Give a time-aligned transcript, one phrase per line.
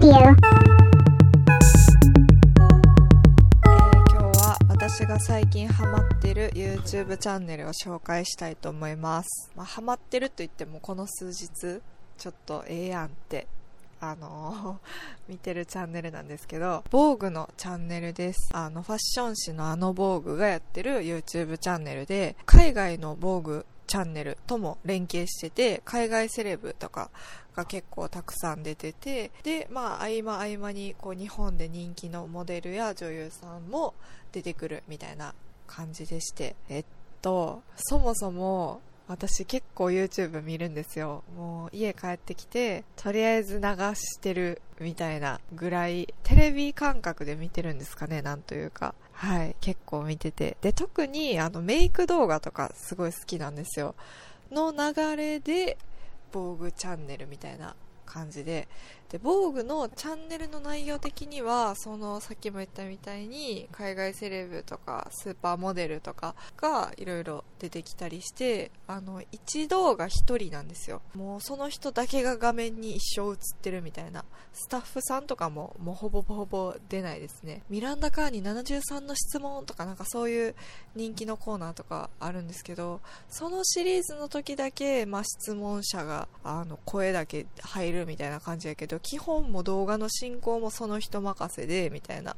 [0.00, 0.14] Radio.
[0.14, 0.34] えー
[3.66, 9.50] 今日は私が最近ハマってる YouTube チャンネルを紹介したいと思います。
[9.56, 11.80] まあ、ハマってると言ってもこの数日、
[12.16, 13.48] ちょっとええやんって、
[14.00, 14.88] あのー
[15.32, 18.50] 見てるチャンネルなんですけど、防具のチャンネルです。
[18.52, 27.10] あの、ファッション誌のあの防具がやってる YouTube チャンネルで、海外の防具チャンネルとも連携してて、海外セレブとか
[27.56, 33.94] が結構たくさん出てて、で、まあ、合間合間に、こう、日本で人気のモデルや女優さんも
[34.30, 35.34] 出てくるみたいな
[35.66, 36.84] 感じでして、えっ
[37.22, 41.24] と、そもそも、私結構 YouTube 見るんですよ。
[41.34, 48.94] もう家帰ってきて、とりあえず流してるみたいなぐらい、テレビ感覚で見てるんですかね、なんというか。
[49.18, 50.56] はい、結構見てて。
[50.60, 53.96] で、特にあのメイク動画とかすごい好きなんですよ。
[54.52, 55.76] の流れで、
[56.30, 57.74] 防具チャンネルみたいな
[58.06, 58.68] 感じで。
[59.10, 71.00] で、防具のチャンネルの内容的には、その、さっきも言ったみたいに、海外セレブとか、スーパーモデルとかがいろいろ出てきたりして、あの、一動画一人なんですよ。
[71.14, 74.24] もうその人だけが画面に一生映ってるみたいな。
[74.52, 77.62] スタッフさんとかも、もうほぼほぼ出ないですね。
[77.70, 80.54] ミランダ・カーに73の質問とかなんかそういう
[80.94, 92.36] 人気のコーナーとかあるんですけど、そのシリーズの時だけ、まあ、質問者が、あの、声だけ入るみたいな感じやけど、基本も動画の進行もその人任せで、みたいな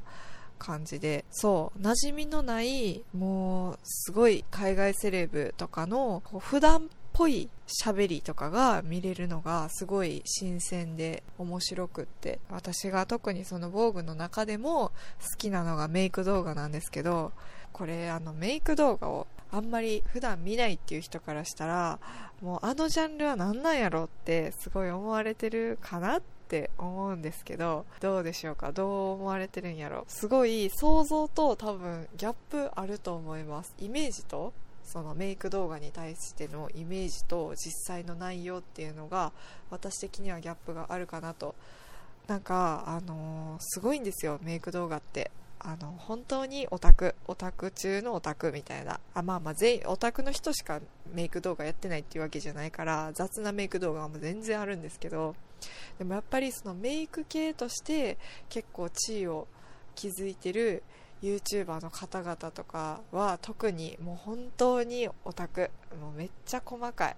[0.59, 6.81] 感じで、そう、馴染みのない、もう、すごい海外セレブとかの、普段っ
[7.13, 12.41] ぽい喋りとかが見れるのがすごい新鮮で面白くって。
[12.51, 17.33] 私が特にその防具の中でも好きなのがメイク動画なんですけど
[17.73, 21.99] これあのメイク動画をあんまり普段見ないっていう人からしたら
[22.41, 28.73] もうあのジャンルは何なんやろってすごい思われてるかなっって思うんですけどどうでしょうか？
[28.73, 30.05] どう思われてるんやろ？
[30.09, 33.73] すごい想像と多分ギャップあると思います。
[33.79, 34.53] イメージと
[34.83, 39.31] そのメイク動画に対してのイメージと実際の内容っていうのが
[39.71, 41.55] 私的にはギャップがあるかなと。
[42.27, 45.31] なんかあのーすごいんですよメイク動画って。
[45.63, 48.99] あの本当にオタクオタク中のオタクみたいな。
[49.15, 50.81] あまあまあ全員オタクの人しか
[51.15, 55.37] メイク動画やってないっていうわけじゃないから雑なメイク動画も全然あるんですけど
[55.99, 59.47] でもやっぱりそのメイク系として結構地位を
[59.95, 60.83] 築いてる
[61.23, 65.71] YouTuber の方々とかは特にもう本当にオタク。
[66.01, 67.17] もうめっちゃ細かい。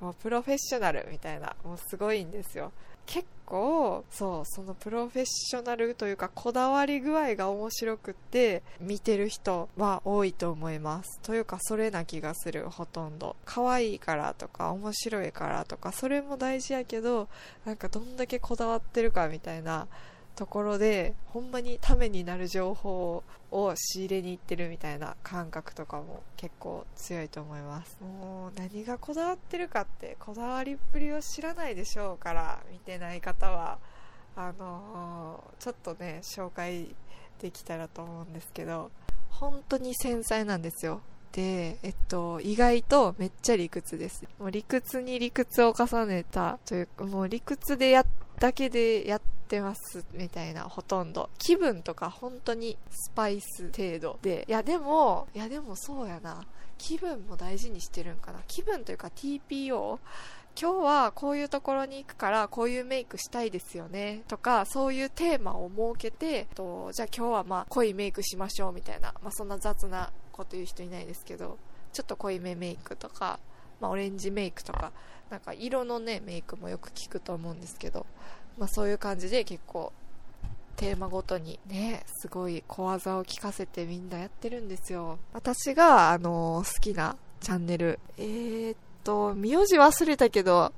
[0.00, 1.54] もうプロフェッショナルみたいな。
[1.64, 2.72] もうすごいんですよ。
[3.06, 11.18] 結構そうそのプロフェッショナルというかこだわり具合が面白くって見てる人は多いと思います。
[11.22, 12.68] というかそれな気がする。
[12.68, 13.36] ほとんど。
[13.46, 17.28] 可愛いからとか面白いからとかそれも大事やけど
[17.64, 19.88] なんかどんだけこだわってるかみたいな
[20.38, 33.78] ところでほんまにためになる情報を仕入れに行ってるみたいな感覚とかも結構強いと思いますもう何がこだわってるかってこだわりっぷりを知らないでしょうから見てない方は
[34.36, 36.94] あのーちょっとね紹介
[37.42, 38.92] できたらと思うんですけど
[39.30, 41.00] 本当に繊細なんですよ
[41.32, 44.24] で、えっと、意外とめっちゃ理屈です。
[44.40, 48.06] もう理屈に理屈を重ねたというか、もう理屈でやっ
[48.38, 54.44] だけでやってますみたいなほとんど気分とか本当にスパイス程度で。
[54.48, 56.44] いやでもいやでもそうやな。
[56.78, 58.38] 気分も大事にしてるんかな。
[58.46, 59.98] 気分というか TPO
[60.60, 64.22] 今日はこういうところに行くからこういうメイクしたいですよね。
[64.28, 71.58] とかそういうテーマを設けてとじゃあ今日はまあ濃いメイクしましょうみたいな、まあ、そんな雑なこと言う人いないですけど
[71.92, 73.38] ちょっと濃いめメイクとか、
[73.80, 74.92] まあ、オレンジメイクとか
[75.30, 78.06] なんか色のねメイクもよく聞くと思うんですけど、
[78.58, 79.92] まあ、そういう感じで結構
[80.76, 85.18] テーマごとにねすごい小技を聞かせてみんなやってるんですよ。
[85.32, 87.98] 私があの好きなチャンネル。
[88.16, 90.72] えー、っと名字忘れたけど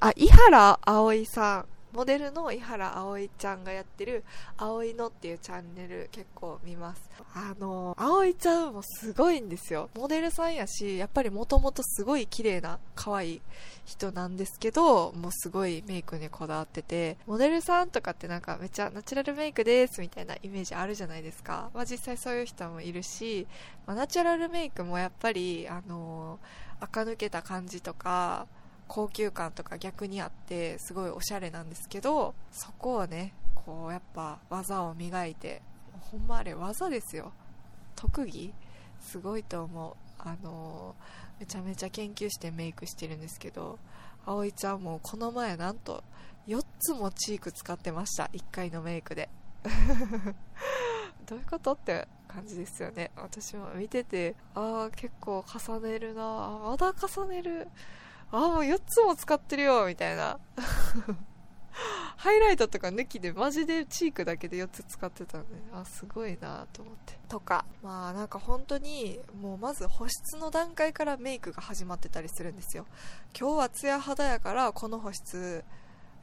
[0.00, 1.75] あ井原葵さん。
[1.96, 4.22] モデルの井原葵ちゃんがやってる
[4.58, 7.10] 葵のっていうチャンネル結構見ます。
[7.34, 9.88] あの葵ちゃんもすごいんですよ。
[9.94, 13.42] モデルさんやしやっぱりもともとすごい綺麗な可愛い
[13.86, 23.46] 人なんですけどもうすごいメイクにこだわっててモデルさんとかってなんかめっちゃナチュラルメイクですみたいなイメージあるじゃないですか、まあ、実際そういう人もいるし、
[23.86, 26.40] まあ、ナチュラルメイクもやっぱりあの
[26.80, 28.46] 垢抜けた感じとか
[28.88, 35.62] 高級感とか逆にあってすごいおしゃれなんですけどそこをねこうやっぱ技を磨いて
[36.10, 37.32] ほんまあれ技ですよ。
[37.96, 38.52] 特技？
[39.00, 39.94] すごいと思う。
[40.18, 40.94] あの
[41.38, 43.78] めちゃめちゃ研究してメイクしてるんですけど
[44.24, 46.02] 葵ちゃんもこの前なんと
[46.48, 48.30] 4つもチーク使ってました。
[48.32, 49.28] 1回のメイクで。
[51.26, 53.10] どういうことって感じですよね。
[53.16, 57.68] 私も見ててああ結構重ねるなあまだ重ねる。
[58.32, 60.38] ああもう4つも使ってるよみたいな
[62.16, 67.18] ハイライトとか抜きでマジでチークだけで4つ使ってたんで、あ、すごいなと思って。
[67.28, 72.86] とか、まあなんか本当に、もうまず保湿の段階からメイクが始まってたりするんですよ。
[73.38, 75.62] 今日はツヤ肌やからこの保湿、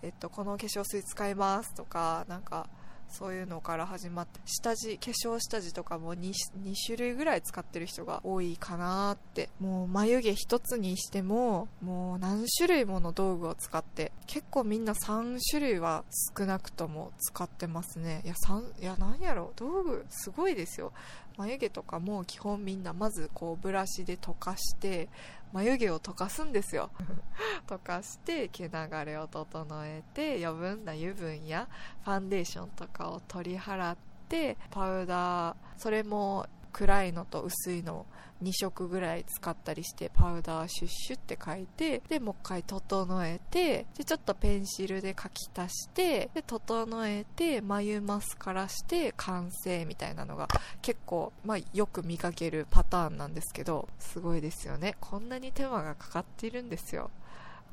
[0.01, 2.67] えっと、この化粧水使いますとか、なんか、
[3.13, 6.31] そういうのから始まって下地化粧下地とかも 2,
[6.63, 9.49] 2種類ぐらい使ってる人が多いかなって。
[9.59, 16.03] もう眉毛一つにしてももう何種類もの道具を使って結構みんな3種類は
[16.35, 18.21] 少なくとも使ってますね。
[18.25, 20.91] いや3いや何やろ道具すごいですよ。
[21.37, 25.09] 眉毛とかも基本みんなまずこうブラシで溶かして
[25.53, 26.89] 眉毛を溶かすんですよ。
[27.67, 31.67] 溶かして毛流れを整えて余分な油分や
[32.03, 33.97] ファンデーションとかを取り払っ
[34.27, 38.05] てパウダーそれも暗いのと薄いの
[38.43, 50.49] 2色ぐらい使ったりしてパウダーシュッシュって書いてでもう一回整えてでちょっとペンシルで書き足してで整えて眉マスカラして完成みたいなのが
[50.81, 54.97] 結構、まあ、よく見かけるパターンなんですけどすごいですよね。
[54.99, 57.09] こんなに手間がかかっているんですよ。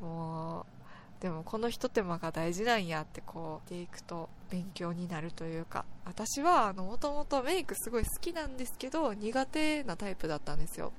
[0.01, 0.80] もう
[1.21, 10.93] でもこのひと手間が大事なんやってこうしていくと勉強になるというか私はあのもともとメイクすごい好きなんですけど苦手なタイプだったんですよ。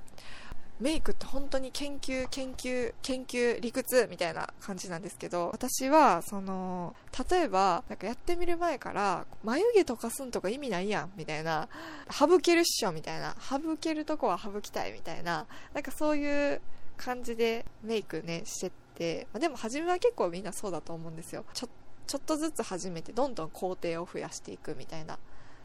[0.79, 6.95] メイクって本当に研究研究研究理屈みたいな感じなんですけど私はその
[7.29, 11.69] 例えばなんかやってみる前から眉毛とかすんとか意味ないやんみたいな
[12.09, 15.45] 省けるっしょみたいな省けるとこは省きたいみたいな
[15.75, 16.61] なんかそういう
[16.97, 21.45] 感じでメイクねしてて、まあ、でも初めは結構みんなそうだと思うんですよ。
[21.53, 21.69] ちょ
[22.07, 25.17] ちょっとずつ始めてどんどん工程を増やしていくみたいな。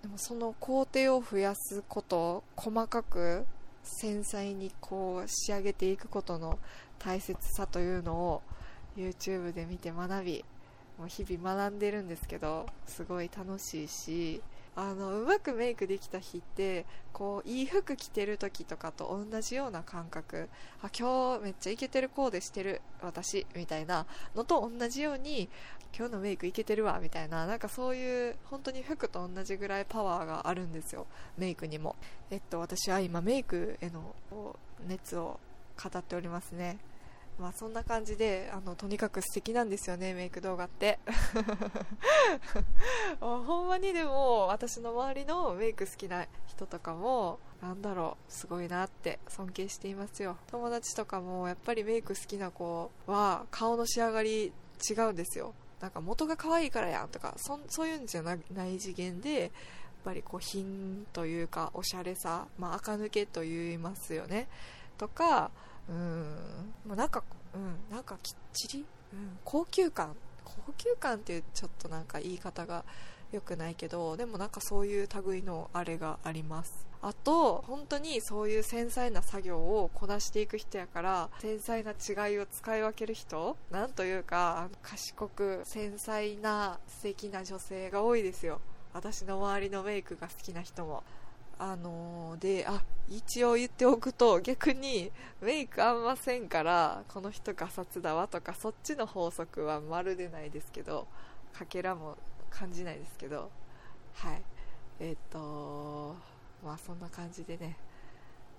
[0.02, 3.46] でもその工程を増やすこと細かく
[3.82, 6.58] 繊細にこう仕上げていくことの
[6.99, 8.43] 大切さというのを
[8.96, 10.44] YouTube で見て学び
[10.99, 14.43] もう日々学んでるんですけどすごい楽しいし
[14.78, 16.84] あのうまくメイクできた日って
[17.14, 20.50] こういい服着てる時とかと同じような感覚。
[20.82, 25.49] あ今日めっちゃイケてるコーデしてる私みたいなのと同じように
[25.96, 31.06] 今日のメイクいけてるわみたいななんかそういう本当に服と同じぐらいパワーがあるんですよ。
[31.38, 31.96] メイクにも。
[32.31, 34.14] えっと私は今メイクへの
[34.87, 35.40] 熱を
[35.82, 36.76] 語っておりますね。
[37.38, 40.98] まあそんな感じであのとにかく素敵なんですよねメイク動画って。
[43.20, 50.36] ほんまにでも私の周りのメイク好きな人とかもなんだろうすごいなって尊敬していますよ。
[50.46, 54.52] 友達とかもやっぱりメイク好きな子は顔の仕上がり
[54.88, 55.54] 違うんですよ。
[55.80, 59.50] なんか元が可愛いからやんとかそそういうんじゃない次元でやっ
[60.04, 64.48] ぱりこう品というかおしゃれさ、まあ、垢抜けと言いますよね。
[64.96, 65.50] とか
[65.88, 66.72] うん。
[66.86, 67.22] もうなんか
[67.54, 67.94] うん。
[67.94, 70.14] なんかきっちり、うん、高級感。
[70.44, 72.84] 高級感っていうちょっとなんか言い方が
[73.32, 76.86] 良くないけどでもなんかそういう類のあれがあります。
[77.02, 83.56] あと本当にそういう繊細な作業をこなしていく人やから繊細な違いを使い分ける人？
[83.70, 88.61] なんというか賢く繊細な素敵な女性が多いですよ。
[88.94, 91.02] 私の周りのメイクが好きな人も。
[91.58, 95.10] あのー、で、あ、一応言っておくと、逆に
[95.40, 101.06] メイクあんませんから、この人ガサツだわとか、そっちの法則はまるでないですけど、
[101.52, 102.18] かけらも
[102.50, 103.50] 感じないですけど、
[104.14, 104.42] はい。
[105.00, 106.16] えっ、ー、と、
[106.64, 107.76] まあそんな感じでね、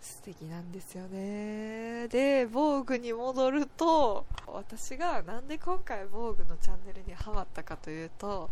[0.01, 2.07] 素敵なんですよね。
[2.07, 8.49] で、防具に戻ると、私がなんで今回防具のチャンネルにハマったかというと、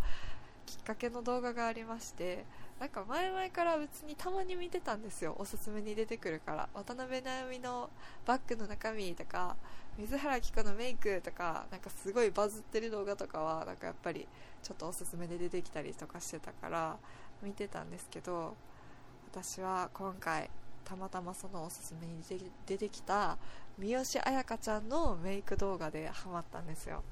[0.66, 2.46] きっかけの動画がありまして、
[2.80, 5.36] なんか前々から別にたまに見てたんですよ。
[5.40, 6.70] おすすめに出てくるから。
[6.74, 7.90] 渡辺直美の
[8.26, 9.56] バッグの中身とか
[9.98, 14.28] 水原希子のメイクとかなんかすごいバズってる動画とかはなんかやっぱり
[14.62, 16.98] ちょっとおすすめで出てきたりとかしてたから
[17.42, 18.56] 見てたんですけど
[19.32, 20.50] 私は今回
[20.84, 22.22] たまたまそのおすすめに
[22.66, 23.38] 出てきた
[23.78, 27.04] 三好彩香ちゃんのメイク動画でハマったんですよ。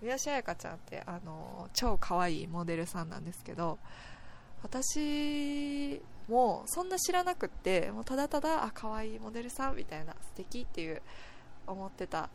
[0.00, 3.78] 三好彩香ちゃんってあの超可愛いモデルさんなんですけど
[4.62, 11.02] 私もそんな知らなくってもうただただあ可愛いモデルさんみたいな素敵っていう
[11.66, 12.28] 思ってた。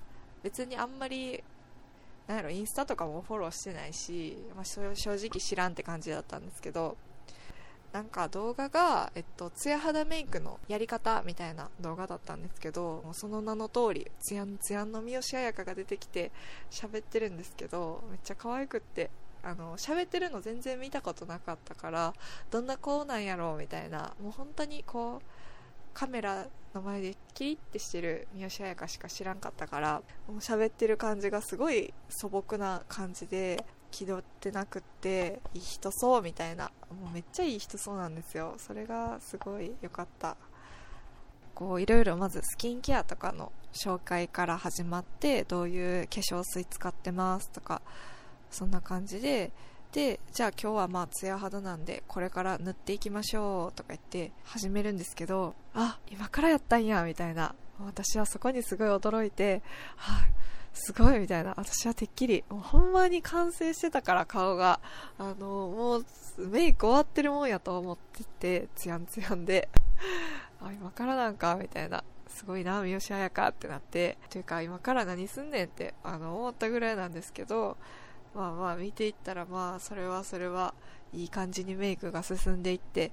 [0.43, 1.43] 別にあんまり
[2.27, 6.97] なんやろインスタとかもフォローしてないし、まあ、正直知らんって感じだったんですけど
[7.93, 16.31] なんか動画が、えっと、ツヤ肌メイクのやり方みたいな動画だったんですけど、その名の通り、ツヤンツヤンの三好彩香が出てきて
[16.69, 19.09] 喋ってるんですけど、めっちゃ可愛くって、
[19.43, 22.13] あの、喋ってるの全然見たことなかったから、
[22.49, 25.25] どんな子なんやろうみたいな、もう本当にこう、
[25.93, 38.55] カメラの前でキリッてしてる三好彩香しか知らんかったからもう喋ってる感じがすごい素朴な感じで気取ってなくっていい人そうみたいなもうめっちゃいい人そうなんですよ。
[38.57, 40.37] それがすごい良かった。
[41.53, 47.81] こういろいろまずスキンケアとかの紹介から始まってどういう化粧水使ってますとか
[48.51, 49.51] そんな感じで
[49.91, 57.55] でじゃあ今日はまあツヤ肌なんでこれから塗っていきましょうとか言って始めるんですけどあ今からやったんやみたいな
[57.85, 59.61] 私はそこにすごい驚いて
[59.97, 60.31] はい、
[60.73, 61.53] すごいみたいな。
[61.57, 64.79] 私はてっきり、もうほんまに完成してたから顔が。
[65.17, 66.05] あの、もう
[66.37, 69.69] メイク終わってるもんやと思ってて、ツヤンツヤンで。
[70.61, 72.03] あ、今からなんかみたいな。
[72.27, 74.17] すごいな、三好彩香ってなって。
[74.29, 77.77] というか、今から何すんねんって、あの、思ったぐらいなんですけど、
[78.33, 80.73] まあまあ見ていったら、まあ、それはそれは、
[81.13, 83.11] いい感じにメイクが進んでいって、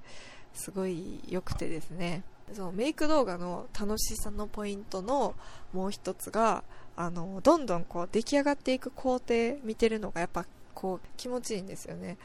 [0.54, 2.22] すごい良くてですね。
[2.54, 5.34] そのメイク動画の楽しさのポイントの
[5.72, 6.64] もう一つが、
[6.96, 12.16] あの、どんどんこう出来上がっていく工程見てるのがやっぱこう気持ちいいんですよね。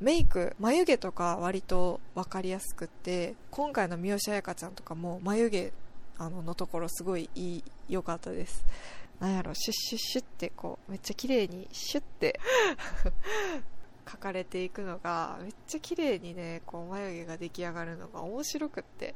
[0.00, 5.72] メイク、眉毛とか割と分かりやすくって、今回の三好彩香ちゃんとかも眉毛
[6.18, 8.64] あののところすごいいい、良かったです。
[9.20, 12.40] なんやろ、シュッシュッシュってこう、めっちゃ綺麗にシュッて
[14.06, 19.14] 描かれていくのが、めっちゃ綺麗にね、こう眉毛が出来上がるのが面白くって、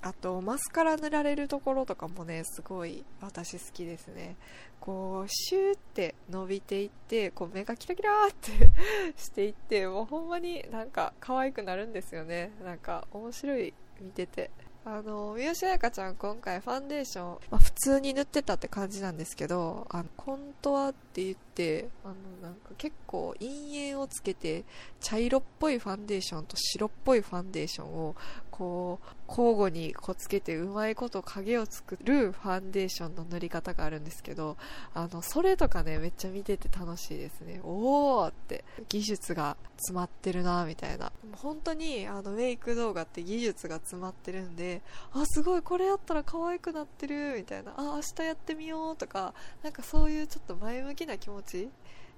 [0.00, 4.36] あと、マスカラ塗られるところとかもね、すごい私好きですね。
[4.80, 8.72] こう、シューって伸びていって、こう目がキラキラーって
[9.20, 12.52] していって、もうほんまになんか可愛くなるんですよね。
[12.64, 14.50] なんか面白い、見てて。
[14.90, 24.64] あの、三好彩香ちゃん今回ファンデーション、まあ、普通に塗ってたって感じなんですけど、あの、コントアって言って、あの、なんか結構陰影をつけて、
[25.00, 28.16] 茶色っぽいファンデーションと白っぽいファンデーションを、
[28.50, 34.56] こう、交互にこうつけてうまいこと影を作るファンデーションの塗り方があるんですけど、
[34.94, 37.60] あの、それとかね、めっちゃ見てて楽しいですね。
[37.62, 41.12] おーって、技術が詰まってるなみたいな。
[41.32, 44.77] 本当に、あの、メイク動画って技術が詰まってるんで、
[45.12, 47.72] あ、すごい、これやったら可愛くなってる、みたいな。
[47.76, 51.68] あ、明日やってみようとか、なんかそういうちょっと前向きな気持ち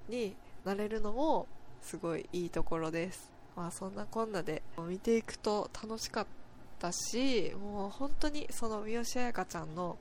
[0.08, 1.46] になれるのも、
[1.82, 3.30] すごいいいところです。
[3.56, 6.26] まあそんなこんなで見ていくと楽しかっ
[6.78, 9.98] たし、もう本当にその三好彩香ちゃんの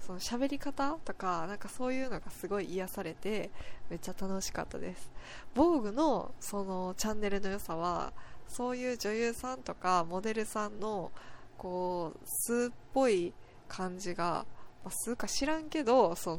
[0.00, 3.50] その喋り方とか、なんかそういうのがすごい癒されて、
[3.90, 5.10] めっちゃ楽しかったです。
[5.54, 8.12] 防具のそのチャンネルの良さは、
[8.46, 11.10] そういう女優さんとかモデルさんの、
[11.58, 13.34] こう、素っぽい
[13.68, 14.46] 感じが、
[14.84, 16.38] まあ、素か知らんけど、その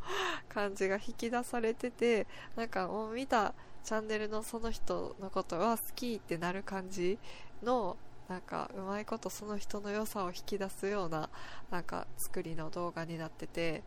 [0.48, 3.52] 感じが引き出されてて、なんかもう見た
[3.84, 7.18] チャンネルのその人のことは好きってなる感じ
[7.62, 7.96] の
[8.28, 11.28] なんかうまいことその人の良さを引き出すような
[11.70, 13.82] なんか作りの動画になってて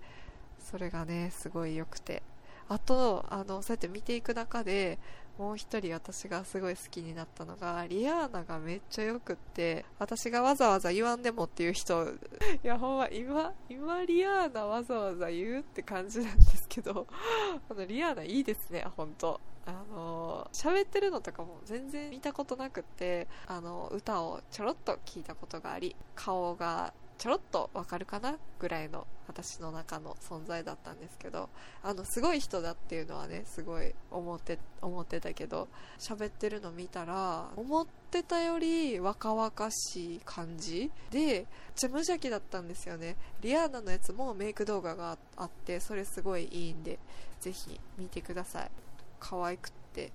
[0.59, 2.21] それがねすごい良くて。
[2.69, 4.97] あとあのそうやって見ていく中で
[5.37, 12.07] もう一人私がすごい好きになったのがリアーナがめっちゃ良くって私がわざわざ言わんでもっていう人。
[12.63, 17.07] いやほんま今今リアーナわざわざ言うって感じなんですけど。
[17.69, 19.39] あのリアーナいいですね本当。
[19.65, 26.93] あの喋ってるのとかも全然見たことなくってあの歌をちょろっと聞いたことがあり顔が
[27.23, 31.47] ちょろっとわかるかなぐらいの私の中の存在だったんですけど
[31.81, 41.45] あのすごい人だっていうのはねすごい思って思ってたけど喋ってるの見たら思ってたより若々しい感じでめっ
[41.77, 43.15] ちゃ無邪気だったんですよね。
[43.39, 46.99] リアーナのやつもメイク動画があってそれすごいいいんで
[47.39, 48.71] ぜひ見てください。
[49.21, 50.11] 可愛くって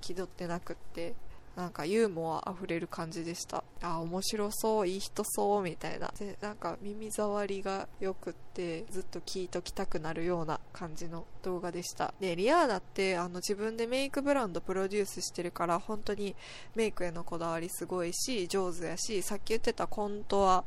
[0.00, 1.14] 気取ってなくって。
[1.56, 3.62] なんかユーモア溢れる感じでした。
[3.82, 6.12] あ面白そういい人そうみたいな。
[6.18, 12.14] でなんか耳障りがよくってずっと聞いときたくなるような感じの動画でした。
[12.20, 16.34] でリアーナってあの自分でメイクブランドプロデュースしてるから本当に
[16.74, 20.64] メイクへのこだわりすごいし上手やしさっき言ってたコントは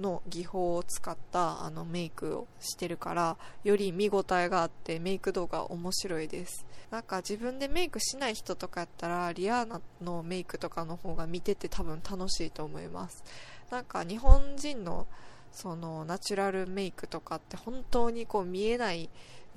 [0.00, 6.66] の技法を使ったあのメイクをしてるからより見応えがあってメイク動画面白いです。
[6.90, 13.24] なんか自分でメイクしない人とかやったらリアーナのメイクとかの方が見てて多分楽しいと思います。
[13.70, 15.06] なんか日本人の
[15.50, 19.08] そのナチュラルメイクとかって本当にこう見えない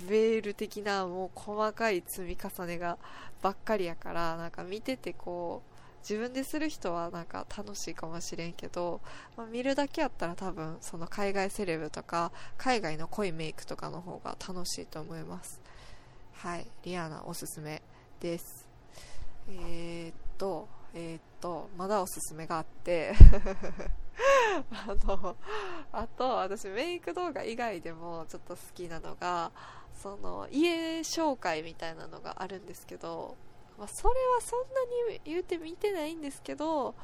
[0.07, 2.97] ベール的なもう細かい積み重ねが
[3.41, 5.76] ばっかりやからなんか見ててこう
[6.09, 9.01] 自分でする人はなんか楽しいかもしれんけど、
[9.35, 15.59] まあ、見るだけやったら多分その海外セレブとか海外の濃いメイクとかの方が楽しいと思います。
[16.31, 17.81] はいリアナおすすめ
[18.21, 18.69] です。
[19.49, 23.13] えー、っとえー、っとまだおすすめがあって。
[24.71, 25.35] あの
[25.91, 29.51] あと私メイク動画以外でもちょっと好きなのが
[30.01, 33.35] その家紹介みたいなのがあるんですけど、
[33.77, 34.65] まあ、それはそんな
[35.13, 36.95] に言うて見てないんですけど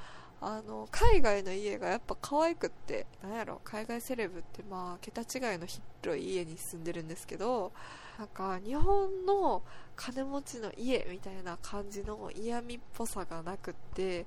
[0.41, 7.71] あの海外の家がやっぱ可愛くってなんやろ海外セレブってまあ桁違いの広い家に住んでるんですけど
[8.19, 9.63] なんか日本の
[9.95, 14.25] 金持ちの家みたいな感じの嫌味っぽさがなくって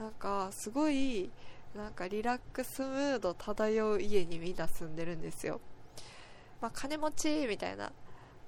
[0.00, 1.30] なんかすごい
[1.76, 5.60] なんかリラックスムード漂う家にみんな住んでるんですよ。
[6.62, 7.92] まあ金持ちみたいな。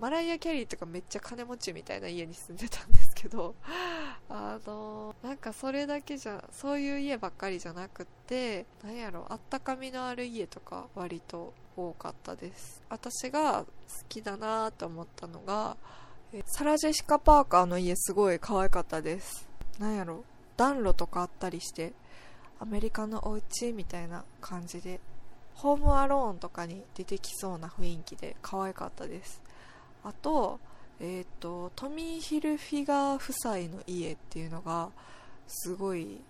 [0.01, 3.55] マライア・キャリーとかめっちゃ金持ちみたいな家に住んでたんですけど
[4.31, 12.83] あのなんかそれだけじゃそういう家ばっかりじゃなくってなんやろあったかみのある家とか割と多かったです。
[12.89, 13.67] 私が好
[14.09, 15.77] きだなと思ったのが
[16.47, 19.49] サラ・ジェシカ・パーカーの家すごい可愛かったです。
[19.79, 20.25] なんやろ
[20.57, 21.93] 暖炉とかあったりして
[22.59, 25.01] アメリカのお家みたいな感じで
[25.55, 29.43] ホームアローンとかに出てきそうな雰囲気で可愛かったです。
[30.05, 30.61] あと,、
[31.01, 34.91] えーと、トミー・ヒルフィガー夫妻の家っていうのが
[35.47, 36.21] すごい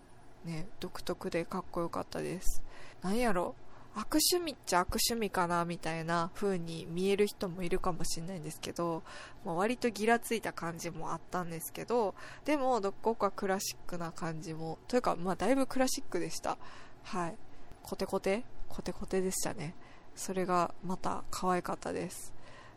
[0.45, 2.63] ね独特でかっこよかったです。
[3.03, 3.55] なんやろ
[3.97, 9.03] 悪趣味っちゃ悪趣味かなみたいな風に見える人もいるかもしれないんですけど、
[9.45, 16.57] まあ、割とギラついた感じもあったんですけどでもどこかクラシックな感じもというかまあだいぶクラシックでした。
[17.03, 17.35] はい。
[17.83, 18.45] コテコテ？
[18.69, 19.75] コテコテでしたね。
[20.15, 22.33] それがまた可愛かったです。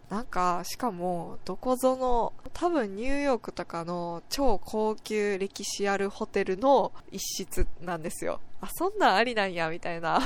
[0.10, 8.40] なんか、しかも、どこぞの、多分ニューヨークとかの超高級歴史あるホテルの一室なんですよ。
[8.62, 10.20] あ、そんなんありなんや、みたいな。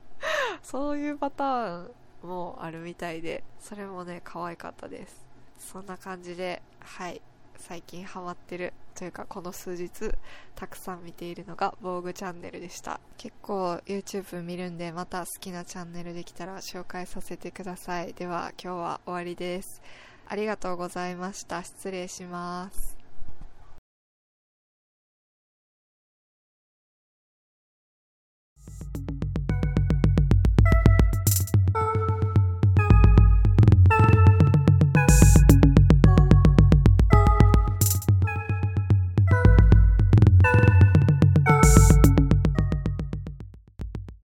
[0.62, 1.90] そういうパターン
[2.22, 5.24] もあるみたいで、それもね、可愛かったです。
[5.58, 7.20] そんな感じで、はい、
[7.60, 10.10] 最近ハマってるというかこの数日
[10.56, 13.00] たくさん見ているのが防具チャンネルでした。
[13.16, 18.14] 結構 YouTube 見るんでまた好きなチャンネルできたら紹介させてください。
[18.14, 19.80] では今日は終わりです。
[20.26, 21.62] ありがとうございました。
[21.62, 22.99] 失礼します。